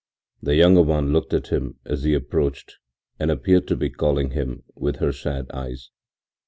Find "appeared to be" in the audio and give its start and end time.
3.29-3.91